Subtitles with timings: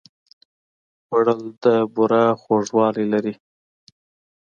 [1.05, 3.33] خوړل د بوره خوږوالی لري